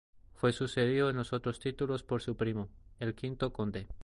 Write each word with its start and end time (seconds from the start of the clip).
Fue 0.33 0.51
sucedido 0.51 1.11
en 1.11 1.15
los 1.17 1.31
otros 1.31 1.59
títulos 1.59 2.01
por 2.01 2.23
su 2.23 2.35
primo, 2.35 2.69
el 2.97 3.13
quinto 3.13 3.53
conde. 3.53 3.87